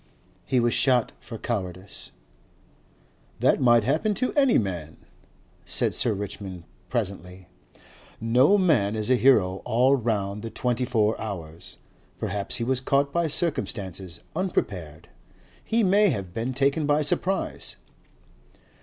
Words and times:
He 0.45 0.59
was 0.59 0.73
shot 0.73 1.11
for 1.19 1.37
cowardice." 1.37 2.09
"That 3.39 3.61
might 3.61 3.83
happen 3.83 4.15
to 4.15 4.33
any 4.33 4.57
man," 4.57 4.97
said 5.63 5.93
Sir 5.93 6.11
Richmond 6.15 6.63
presently. 6.89 7.47
"No 8.19 8.57
man 8.57 8.95
is 8.95 9.11
a 9.11 9.15
hero 9.15 9.61
all 9.63 9.95
round 9.95 10.41
the 10.41 10.49
twenty 10.49 10.85
four 10.85 11.21
hours. 11.21 11.77
Perhaps 12.17 12.55
he 12.55 12.63
was 12.63 12.81
caught 12.81 13.13
by 13.13 13.27
circumstances, 13.27 14.21
unprepared. 14.35 15.07
He 15.63 15.83
may 15.83 16.09
have 16.09 16.33
been 16.33 16.55
taken 16.55 16.87
by 16.87 17.03
surprise." 17.03 17.75